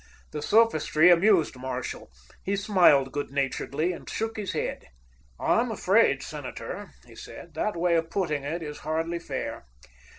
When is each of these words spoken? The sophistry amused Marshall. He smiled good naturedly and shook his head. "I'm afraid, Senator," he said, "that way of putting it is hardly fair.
The 0.31 0.41
sophistry 0.41 1.11
amused 1.11 1.55
Marshall. 1.55 2.09
He 2.43 2.55
smiled 2.55 3.11
good 3.11 3.29
naturedly 3.29 3.93
and 3.93 4.09
shook 4.09 4.35
his 4.35 4.53
head. 4.53 4.87
"I'm 5.39 5.69
afraid, 5.71 6.23
Senator," 6.23 6.89
he 7.05 7.15
said, 7.15 7.53
"that 7.53 7.75
way 7.77 7.93
of 7.93 8.09
putting 8.09 8.43
it 8.43 8.63
is 8.63 8.79
hardly 8.79 9.19
fair. 9.19 9.67